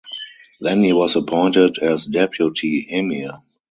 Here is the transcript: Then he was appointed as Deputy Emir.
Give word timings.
Then 0.59 0.81
he 0.81 0.93
was 0.93 1.15
appointed 1.15 1.77
as 1.77 2.07
Deputy 2.07 2.87
Emir. 2.89 3.43